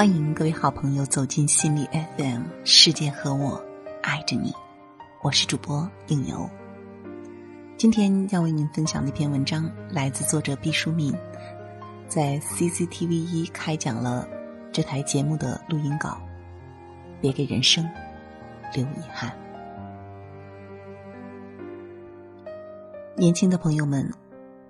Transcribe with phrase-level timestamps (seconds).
[0.00, 1.86] 欢迎各位好朋友走进心理
[2.16, 3.62] FM，世界和我
[4.02, 4.50] 爱着你，
[5.20, 6.48] 我是主播应由。
[7.76, 11.14] 今天要为您分享的一篇文章来自作者毕淑敏，
[12.08, 14.26] 在 CCTV 一开讲了
[14.72, 16.18] 这台节目的录音稿。
[17.20, 17.86] 别给人生
[18.74, 19.30] 留遗憾。
[23.16, 24.10] 年轻的朋友们，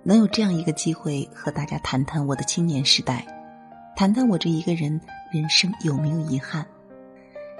[0.03, 3.25] 能有这样一个机会和大家谈谈我的青年时代。
[3.95, 4.99] 谈谈我这一个人
[5.31, 6.65] 人生有没有遗憾？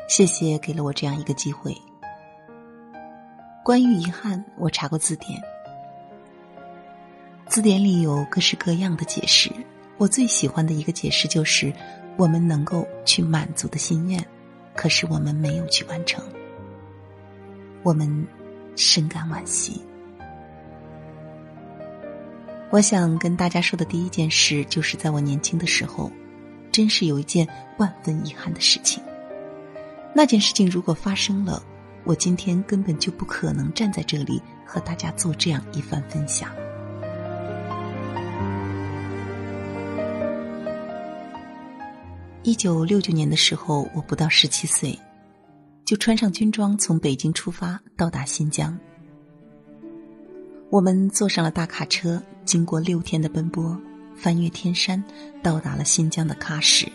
[0.10, 1.74] 谢谢给了我这样一个机会。
[3.64, 5.42] 关于遗憾，我查过字典，
[7.48, 9.50] 字典里有各式各样的解释。
[9.98, 11.72] 我最喜欢的一个解释就是：
[12.18, 14.22] 我们能够去满足的心愿，
[14.76, 16.22] 可是我们没有去完成，
[17.84, 18.28] 我们
[18.76, 19.82] 深感惋惜。
[22.70, 26.12] 我想跟大家说的第一件事，就是在我年轻的时候。
[26.72, 29.04] 真是有一件万分遗憾的事情。
[30.14, 31.62] 那件事情如果发生了，
[32.04, 36.50] 我今天根本就不可能站在这里和大家做这样一番分享。
[42.44, 44.98] 一九六九年的时候，我不到十七岁，
[45.86, 48.78] 就穿上军装从北京出发，到达新疆。
[50.72, 53.80] 我们坐上了大卡车，经过六天的奔波。
[54.16, 55.04] 翻越天山，
[55.42, 56.92] 到达了新疆的喀什。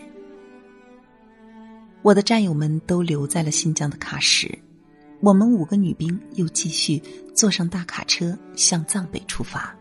[2.01, 4.57] 我的战友们都留在了新疆的喀什，
[5.19, 7.01] 我们五个女兵又继续
[7.33, 9.75] 坐上大卡车向藏北出发。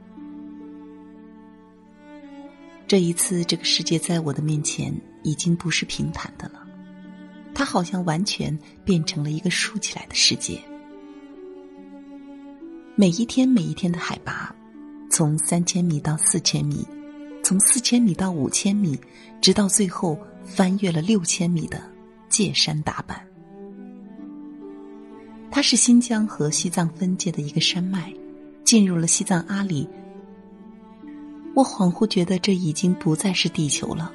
[2.88, 4.92] 这一次，这个世界在我的面前
[5.22, 6.66] 已经不是平坦的了，
[7.54, 10.60] 它好像完全变成了一个竖起来的世界。
[12.94, 14.54] 每一天，每一天的海拔，
[15.10, 16.86] 从三千米到四千米。
[17.46, 18.98] 从四千米到五千米，
[19.40, 21.80] 直到最后翻越了六千米的
[22.28, 23.24] 界山大坂。
[25.48, 28.12] 它是新疆和西藏分界的一个山脉，
[28.64, 29.88] 进入了西藏阿里。
[31.54, 34.12] 我恍惚觉得这已经不再是地球了。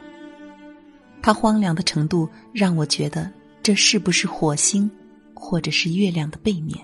[1.22, 3.32] 它荒凉的程度让我觉得
[3.64, 4.92] 这是不是火星，
[5.34, 6.78] 或者是月亮的背面？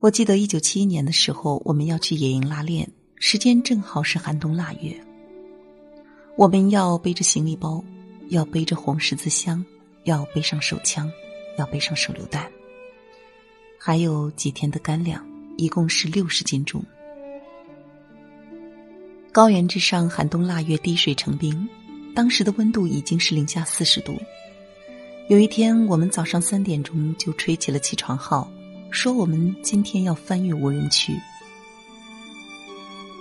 [0.00, 2.86] 我记得一九七一年的时候，我们要去野营拉练。
[3.16, 4.94] 时间正好是寒冬腊月，
[6.36, 7.82] 我们要背着行李包，
[8.28, 9.64] 要背着红十字箱，
[10.04, 11.10] 要背上手枪，
[11.56, 12.50] 要背上手榴弹，
[13.78, 15.24] 还有几天的干粮，
[15.56, 16.84] 一共是六十斤重。
[19.32, 21.66] 高原之上，寒冬腊月，滴水成冰，
[22.14, 24.16] 当时的温度已经是零下四十度。
[25.28, 28.50] 有一天，我们早上三点钟就吹起了起床号，
[28.90, 31.18] 说我们今天要翻越无人区。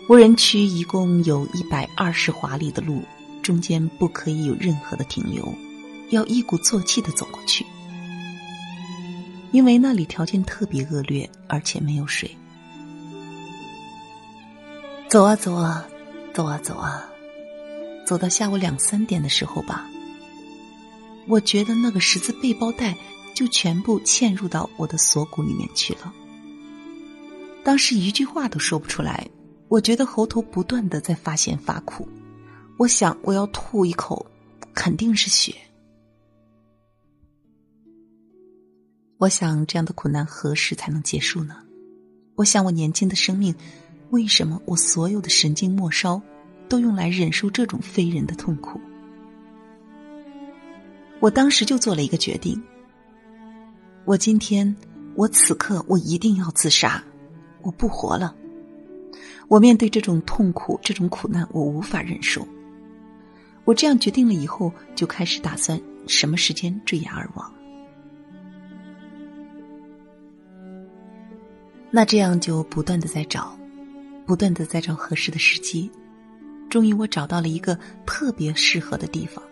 [0.09, 3.01] 无人区一共有一百二十华里的路，
[3.41, 5.55] 中间不可以有任何的停留，
[6.09, 7.65] 要一鼓作气的走过去。
[9.53, 12.29] 因为那里条件特别恶劣，而且没有水。
[15.07, 15.87] 走啊走啊，
[16.33, 17.05] 走啊走啊，
[18.05, 19.87] 走到下午两三点的时候吧，
[21.27, 22.93] 我觉得那个十字背包带
[23.33, 26.13] 就全部嵌入到我的锁骨里面去了。
[27.63, 29.25] 当时一句话都说不出来。
[29.73, 32.07] 我觉得喉头不断的在发咸发苦，
[32.77, 34.23] 我想我要吐一口，
[34.71, 35.55] 肯定是血。
[39.17, 41.55] 我想这样的苦难何时才能结束呢？
[42.35, 43.55] 我想我年轻的生命，
[44.11, 46.21] 为什么我所有的神经末梢
[46.69, 48.79] 都用来忍受这种非人的痛苦？
[51.19, 52.61] 我当时就做了一个决定：
[54.05, 54.75] 我今天，
[55.15, 57.03] 我此刻，我一定要自杀，
[57.63, 58.35] 我不活了。
[59.53, 62.43] 我面对这种痛苦、这种苦难，我无法忍受。
[63.65, 67.53] 我这样决定了以后，就开始打算什么时间坠崖而亡。
[71.91, 73.55] 那这样就不断的在找，
[74.25, 75.87] 不断的在找合适的时机。
[76.67, 77.77] 终于，我找到了一个
[78.07, 79.43] 特别适合的地方。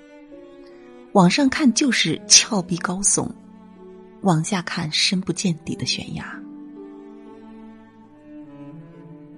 [1.12, 3.30] 往上看就是峭壁高耸，
[4.21, 6.41] 往下看深不见底的悬崖。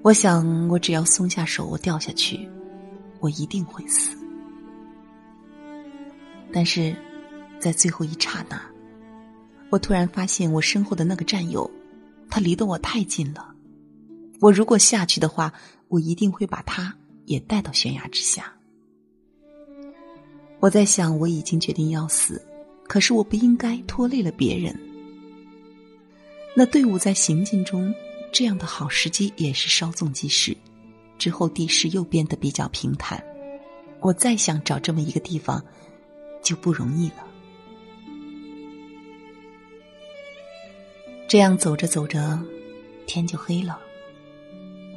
[0.03, 2.45] 我想，我只要松下手，我掉下去，
[3.21, 4.17] 我一定会死。
[6.51, 6.93] 但是，
[7.57, 8.61] 在最后一刹那，
[9.69, 11.71] 我突然发现我身后的那个战友，
[12.29, 13.55] 他离得我太近了。
[14.41, 15.53] 我如果下去的话，
[15.87, 18.53] 我一定会把他也带到悬崖之下。
[20.59, 22.45] 我在想，我已经决定要死，
[22.89, 24.77] 可是我不应该拖累了别人。
[26.57, 27.95] 那队伍在行进中。
[28.33, 30.57] 这样的好时机也是稍纵即逝，
[31.19, 33.23] 之后地势又变得比较平坦，
[33.99, 35.63] 我再想找这么一个地方，
[36.41, 37.27] 就不容易了。
[41.27, 42.39] 这样走着走着，
[43.05, 43.79] 天就黑了，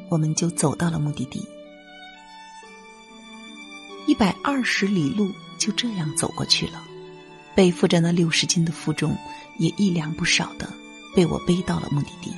[0.08, 1.46] 我们就走到了目的地。
[4.06, 6.82] 一百二十里路就这样走过去了，
[7.54, 9.14] 背负着那六十斤的负重，
[9.58, 10.72] 也一两不少的
[11.14, 12.32] 被我背到了目的地。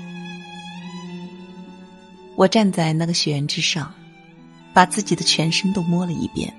[2.38, 3.92] 我站在那个雪原之上，
[4.72, 6.54] 把自己的全身都摸了一遍，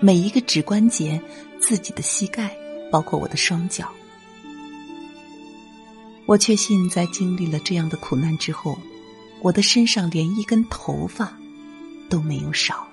[0.00, 1.20] 每一个指关节、
[1.60, 2.56] 自己的膝盖，
[2.90, 3.92] 包括我的双脚。
[6.24, 8.78] 我确信，在经历了这样的苦难之后，
[9.42, 11.38] 我的身上连一根头发
[12.08, 12.88] 都没有少。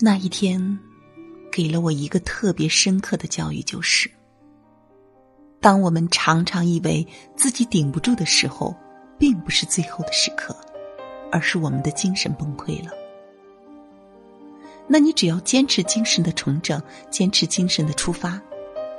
[0.00, 0.78] 那一天，
[1.52, 4.10] 给了我一个特别深刻的教育，就是：
[5.60, 7.06] 当我们常常以为
[7.36, 8.74] 自己顶不住的时候，
[9.18, 10.56] 并不是最后的时刻，
[11.32, 12.92] 而是我们的精神崩溃了。
[14.86, 18.40] 那你只要坚持精神的重整，坚持精神的出发。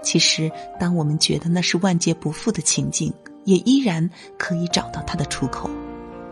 [0.01, 3.13] 其实，当我们觉得那是万劫不复的情境，
[3.45, 4.07] 也依然
[4.37, 5.69] 可以找到它的出口，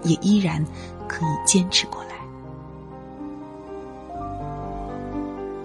[0.04, 0.64] 也依然
[1.08, 2.10] 可以坚持过来。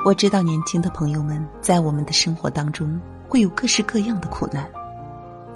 [0.04, 3.00] 我知道年轻的朋友们在我们的生活当中
[3.32, 4.68] 会有各式各样的苦难，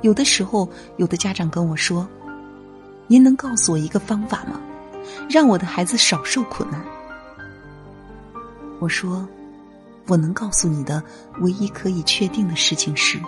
[0.00, 2.08] 有的时候，有的家长跟我说
[3.06, 4.58] ：“您能告诉我一个方法吗？
[5.28, 6.82] 让我的孩子少受苦难？”
[8.80, 9.28] 我说。
[10.06, 11.02] 我能告诉你的
[11.40, 13.20] 唯一可以确定的事情是，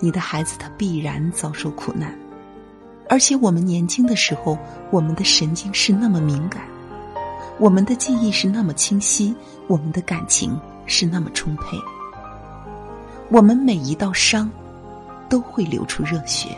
[0.00, 2.18] 你的孩子他必然遭受苦难，
[3.06, 4.58] 而且我们年轻的时候，
[4.90, 6.64] 我们的神经是那么敏感，
[7.58, 9.32] 我们的记忆是那么清晰，
[9.68, 11.76] 我们的感情是那么充沛，
[13.32, 14.50] 我们每一道伤
[15.28, 16.48] 都会流出热血，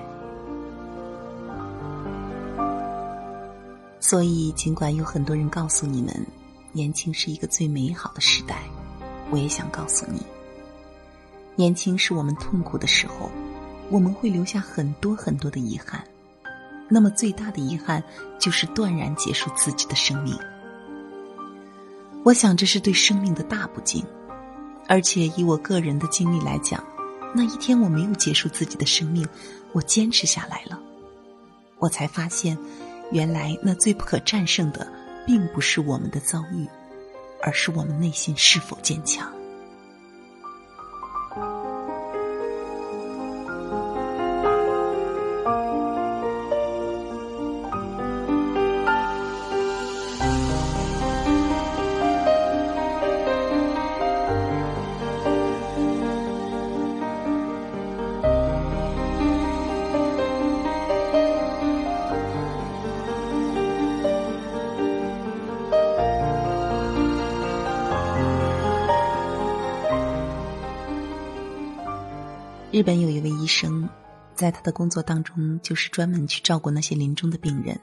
[4.01, 6.27] 所以尽管有很多人告诉你们。
[6.75, 8.63] 年轻是一个最美好的时代，
[9.29, 10.23] 我也想告诉你，
[11.55, 13.31] 年轻是我们痛苦的时候，
[13.91, 16.03] 我们会留下很多很多的遗憾。
[16.89, 18.03] 那么最大的遗憾
[18.39, 20.35] 就是断然结束自己的生命。
[22.25, 24.03] 我想这是对生命的大不敬，
[24.89, 26.83] 而且以我个人的经历来讲，
[27.35, 29.27] 那一天我没有结束自己的生命，
[29.73, 30.79] 我坚持下来了，
[31.79, 32.59] 我才发现，
[33.11, 34.87] 原来那最不可战胜的。
[35.25, 36.67] 并不是我们的遭遇，
[37.41, 39.33] 而是我们内心是否坚强。
[72.73, 73.87] 日本有一位医生，
[74.35, 77.79] 在他的工作当中，就是专门去照顾那些临终的病人。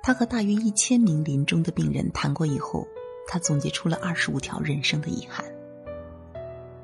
[0.00, 2.86] 他和大约一千名临终的病人谈过以后，
[3.26, 5.44] 他总结出了二十五条人生的遗憾，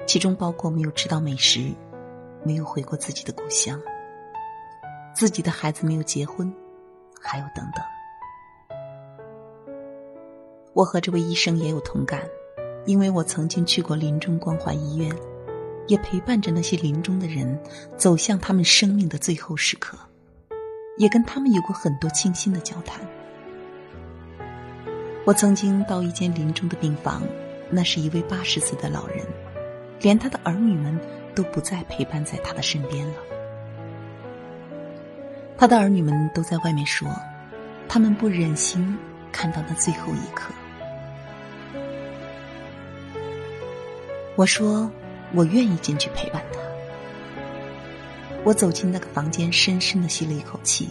[0.05, 1.73] 其中包括没有吃到美食，
[2.43, 3.81] 没有回过自己的故乡，
[5.15, 6.53] 自己的孩子没有结婚，
[7.23, 7.85] 还有等等。
[10.73, 12.29] 我和这位医生也有同感，
[12.85, 15.17] 因为我曾经去过临终关怀医院。
[15.87, 17.59] 也陪伴着那些临终的人
[17.97, 19.97] 走向他们生命的最后时刻，
[20.99, 23.00] 也跟他们有过很多倾心的交谈。
[25.25, 27.23] 我曾经到一间临终的病房，
[27.71, 29.25] 那是一位八十岁的老人，
[30.00, 30.99] 连他的儿女们
[31.35, 33.14] 都不再陪伴在他的身边了。
[35.57, 37.09] 他的儿女们都在外面说，
[37.88, 38.97] 他们不忍心
[39.33, 40.52] 看到那最后一刻。
[44.35, 44.90] 我说。
[45.37, 46.59] 我愿意进去陪伴他。
[48.43, 50.88] 我走进那个房间，深深的吸了一口气。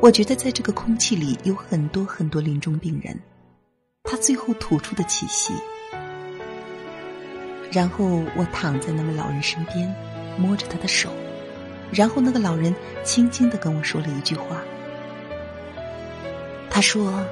[0.00, 3.18] 我觉得在这个空气里有很多很多临终病人，
[4.02, 5.54] 他最后吐出的气息。
[7.70, 8.04] 然后
[8.36, 9.94] 我躺在那位老人身边，
[10.38, 11.10] 摸着他的手，
[11.92, 14.60] 然后那个老人轻轻的跟我说了一句话。
[16.70, 17.24] 他说：“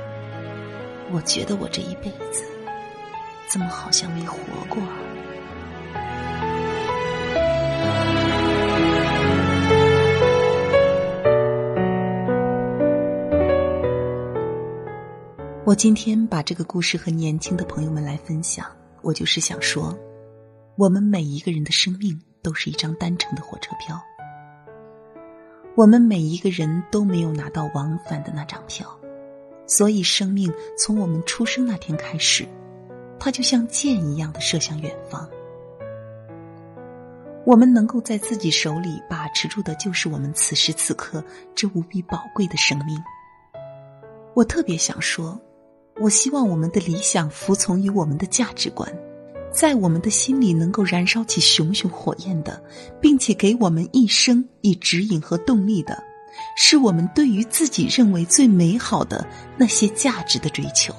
[1.11, 2.45] 我觉得我这一辈子，
[3.49, 4.81] 怎么好像没活过？”
[15.73, 18.67] 我今天把这个故事和年轻的朋友们来分享，
[19.01, 19.99] 我就是想说，
[20.77, 23.99] 我们每一个人的生命都是一张单程的火车票，
[25.75, 28.87] 我们每一个人都没有拿到往返的那张票，
[29.67, 32.47] 所以生命从我们出生那天开始，
[33.19, 35.27] 它就像箭一样的射向远方。
[37.47, 41.25] 我们能够在自己手里把持住的，就是我们此时此刻
[41.55, 43.03] 这无比宝贵的生命。
[44.35, 45.41] 我特别想说，
[46.03, 48.93] 我希望我们的理想服从于我们的价值观，
[49.53, 52.61] 在我们的心里能够燃烧起熊熊火焰的，
[53.01, 56.03] 并且给我们一生以指引和动力的，
[56.57, 59.25] 是我们对于自己认为最美好的
[59.57, 60.93] 那些价值的追求。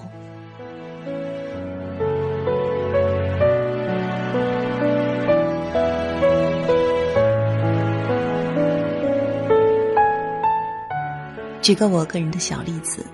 [11.62, 13.06] 举个我个人的小例子，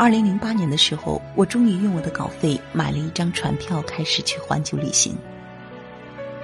[0.00, 5.14] 二零零八年的时候，我终于用我的稿费买了一张船票，开始去环球旅行。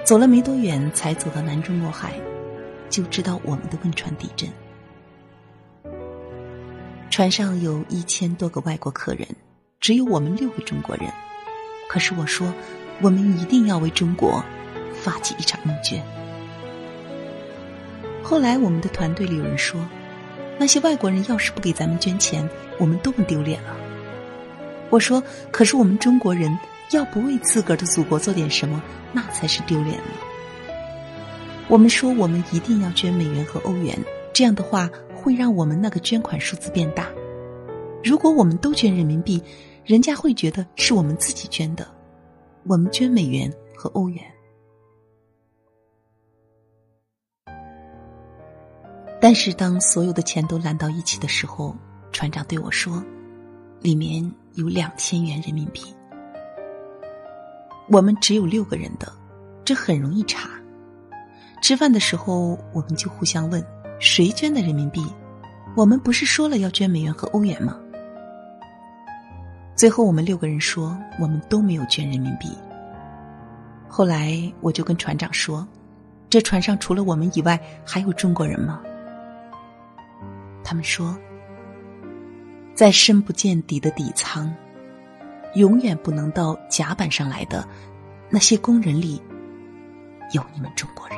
[0.03, 2.13] 走了没多远，才走到南中国海，
[2.87, 4.47] 就知道我们的汶川地震。
[7.09, 9.27] 船上有一千多个外国客人，
[9.79, 11.11] 只有我们六个中国人。
[11.89, 12.53] 可是我说，
[13.01, 14.39] 我们一定要为中国
[15.01, 15.99] 发起一场募捐。
[18.21, 19.83] 后来我们的团队里有人说。
[20.59, 22.47] 那些外国人要是不给咱们捐钱，
[22.79, 23.75] 我们多么丢脸啊！
[24.89, 25.21] 我说，
[25.51, 26.57] 可是我们中国人
[26.91, 30.73] 要不为自个儿的祖国做点什么，那才是丢脸呢。
[31.67, 33.97] 我们说，我们一定要捐美元和欧元，
[34.33, 37.07] 这样的话会让我们那个捐款数字变大。
[38.03, 39.43] 如果我们都捐人民币，
[39.85, 41.85] 人家会觉得是我们自己捐的。
[42.63, 44.23] 我们捐美元和欧元。
[49.19, 51.75] 但是，当所有的钱都揽到一起的时候，
[52.11, 53.03] 船长对我说
[53.81, 55.81] ：“里面有两千元人民币。
[57.89, 59.11] 我们只有六个人的，
[59.65, 60.49] 这很容易查。
[61.63, 63.65] 吃饭的时候，我们就互相问
[63.99, 65.03] 谁捐的人民币。
[65.75, 67.75] 我们不是说了要捐美元和欧元吗？
[69.75, 72.55] 最后，我们六个人说我们都没有捐人民币。
[73.87, 75.67] 后来，我就跟船长说：
[76.29, 78.79] 这船上除了我们以外，还有中国人吗？”
[80.69, 81.17] 他们说，
[82.75, 84.53] 在深不见底的底舱，
[85.53, 87.65] 永远不能到甲板上来的
[88.29, 89.21] 那些工人里，
[90.33, 91.17] 有你们中国人。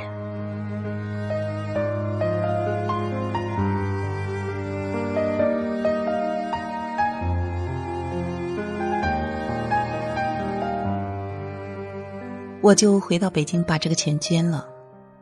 [12.62, 14.70] 我就回到北京，把这个钱捐了。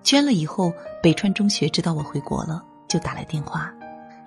[0.04, 3.74] 捐了以后，北川中学知道我回国了，就打来电话。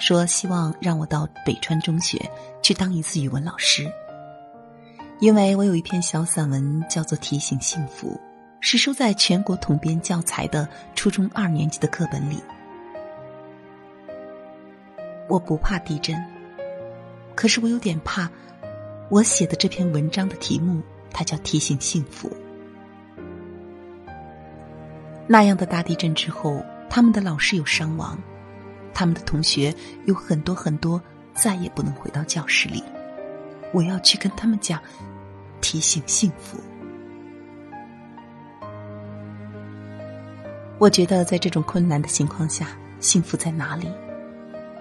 [0.00, 2.19] 说希望让我到北川中学
[2.62, 3.88] 去当一次语文老师，
[5.21, 8.09] 因为我有一篇小散文叫做《提醒幸福》，
[8.61, 12.42] 是收在全国统编教材的初中二年级的课本里。
[15.28, 16.19] 我不怕地震，
[17.37, 18.28] 可是我有点怕。
[19.11, 20.80] 我写的这篇文章的题目，
[21.12, 22.30] 它叫《提醒幸福》。
[25.26, 28.19] 那样的大地震之后，他们的老师有伤亡。
[28.92, 29.75] 他们的同学
[30.06, 31.00] 有很多很多，
[31.35, 32.82] 再也不能回到教室里。
[33.73, 34.80] 我要去跟他们讲，
[35.61, 36.59] 提醒幸福。
[40.78, 42.68] 我觉得在这种困难的情况下，
[43.00, 43.87] 幸福在哪里？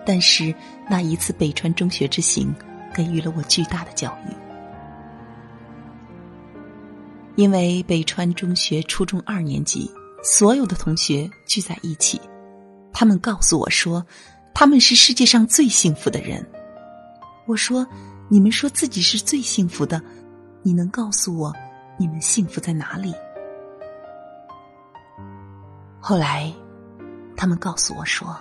[0.06, 0.56] 但是
[0.90, 2.56] 那一次北川中学之行，
[2.96, 4.34] 给予了我巨大的教育。
[7.36, 9.90] 因为北川中学初中二年级
[10.24, 12.20] 所有的同学聚在一起。
[12.92, 14.06] 他们告诉我说，
[14.54, 16.46] 他们是世界上最幸福的人。
[17.46, 17.88] 我说，
[18.28, 20.02] 你们说自己是最幸福的，
[20.62, 21.54] 你能告诉我，
[21.98, 23.14] 你们幸福在哪里？
[26.00, 26.54] 后来，
[27.38, 28.38] 他们告诉我说，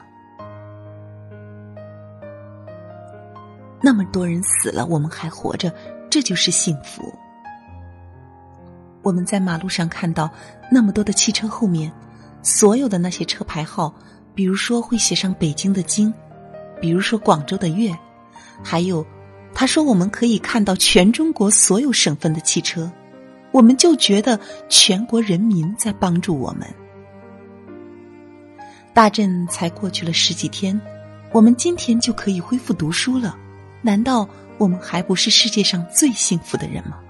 [3.80, 5.72] 那么多人死了，我们还活着，
[6.10, 7.14] 这就是幸福。
[9.02, 10.28] 我们在马路上看到
[10.70, 11.90] 那么多的汽车后面，
[12.42, 13.94] 所有的那些车牌号。
[14.38, 16.14] 比如说会写上北京的京，
[16.80, 17.92] 比如说广州的粤，
[18.62, 19.04] 还有，
[19.52, 22.88] 他说我们可以看到全中国所有省份的汽车，
[23.50, 26.72] 我们就觉得全国人民在帮助我们。
[28.94, 30.80] 大震才过去了十几天，
[31.32, 33.36] 我们今天就可以恢复读书了，
[33.82, 34.24] 难道
[34.56, 37.00] 我们还不是世界上最幸福的人吗？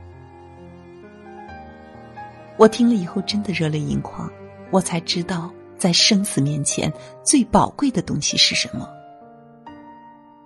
[2.56, 4.32] 我听了以后真的热泪盈眶，
[4.70, 5.52] 我才知道。
[5.78, 6.92] 在生死面前，
[7.23, 8.88] 最宝贵的东西是什么？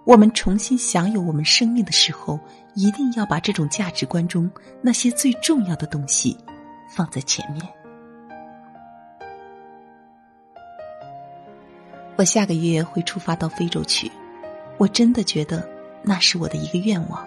[0.05, 2.39] 我们重新享有我们生命的时候，
[2.75, 4.51] 一定要把这种价值观中
[4.83, 6.37] 那些最重要的东西
[6.91, 7.63] 放在前面。
[12.17, 14.11] 我下个月会出发到非洲去，
[14.77, 15.69] 我真的觉得
[16.03, 17.25] 那是我的一个愿望。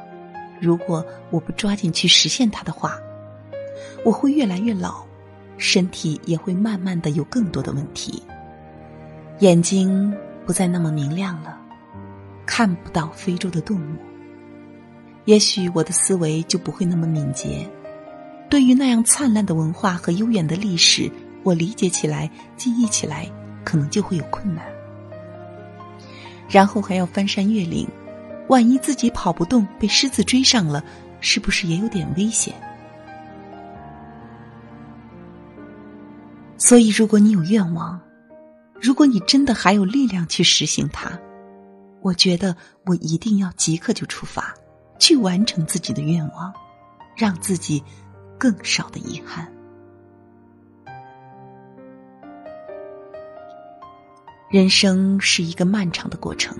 [0.59, 2.99] 如果我不抓紧去实现它的话，
[4.03, 5.04] 我会越来越老，
[5.57, 8.21] 身体也会慢慢的有更多的问题，
[9.39, 10.13] 眼睛
[10.45, 11.57] 不再那么明亮了，
[12.45, 13.95] 看不到非洲的动物。
[15.25, 17.67] 也许我的思维就不会那么敏捷，
[18.49, 21.11] 对于那样灿烂的文化和悠远的历史，
[21.43, 23.27] 我理解起来、记忆起来，
[23.63, 24.63] 可能就会有困难。
[26.47, 27.87] 然后还要翻山越岭，
[28.49, 30.83] 万一自己跑不动，被狮子追上了，
[31.21, 32.53] 是不是也有点危险？
[36.57, 37.99] 所以，如果你有愿望，
[38.81, 41.11] 如果你真的还有力量去实行它，
[42.01, 44.53] 我觉得我一定要即刻就出发，
[44.97, 46.53] 去完成自己的愿望，
[47.15, 47.83] 让自己
[48.37, 49.51] 更少的遗憾。
[54.49, 56.57] 人生是一个漫长的过程，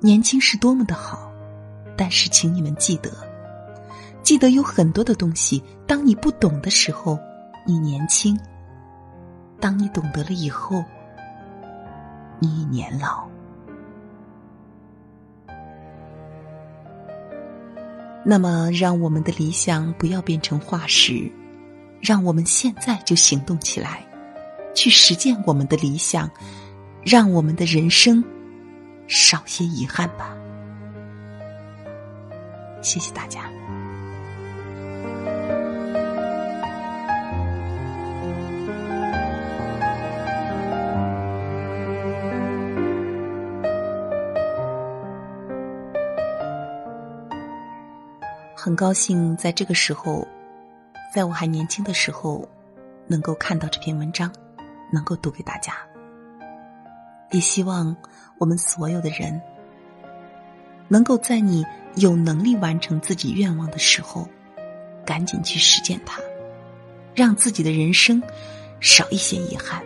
[0.00, 1.30] 年轻是多么的好，
[1.96, 3.10] 但是请你们记得，
[4.22, 7.18] 记得有很多的东西，当你不懂的时候，
[7.66, 8.38] 你年轻。
[9.60, 10.84] 当你懂得了以后，
[12.38, 13.26] 你已年老。
[18.24, 21.30] 那么，让我们的理想不要变成化石，
[22.00, 24.04] 让我们现在就行动起来，
[24.74, 26.28] 去实践我们的理想，
[27.04, 28.22] 让我们的人生
[29.06, 30.36] 少些遗憾吧。
[32.82, 33.55] 谢谢大家。
[48.66, 50.26] 很高兴在这个时候，
[51.14, 52.48] 在我还年轻的时候，
[53.06, 54.28] 能够看到这篇文章，
[54.90, 55.72] 能够读给大家。
[57.30, 57.96] 也希望
[58.38, 59.40] 我们所有的人，
[60.88, 64.28] 能够在你有能力完成自己愿望的时候，
[65.04, 66.20] 赶紧去实践它，
[67.14, 68.20] 让自己的人生
[68.80, 69.80] 少一些遗憾。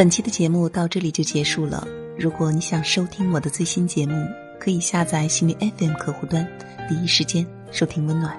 [0.00, 1.86] 本期的节目到这里就结束了。
[2.18, 4.14] 如果你想收听我的最新节目，
[4.58, 6.48] 可以下载心理 FM 客户端，
[6.88, 8.34] 第一时间收听温暖。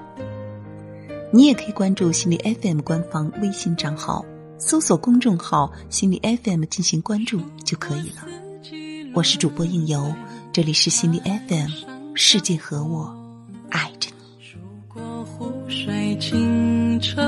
[1.32, 4.24] 你也可以关注心理 FM 官方微信账号，
[4.58, 8.26] 搜索公众号“心理 FM” 进行关注就可以了。
[9.14, 10.12] 我是主播应由，
[10.52, 11.68] 这里是心理 FM，
[12.16, 13.16] 世界和我
[13.70, 14.48] 爱着你。
[14.52, 17.22] 如果湖水清澈，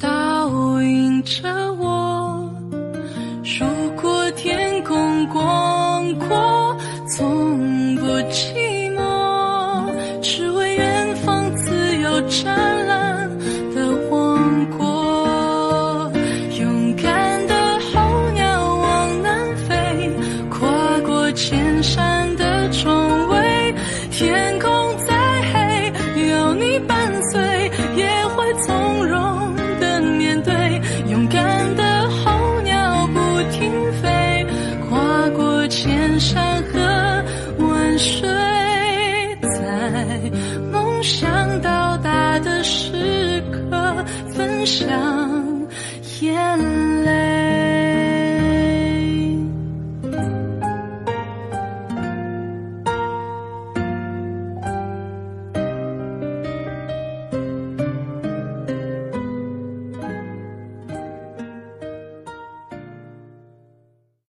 [0.00, 2.23] 倒映着我。
[3.44, 3.83] 说